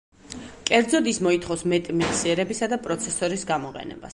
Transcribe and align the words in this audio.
კერძოდ, 0.69 1.09
ის 1.11 1.19
მოითხოვს 1.27 1.65
მეტი 1.73 1.97
მეხსიერებისა 1.99 2.71
და 2.73 2.83
პროცესორის 2.89 3.47
გამოყენებას. 3.55 4.09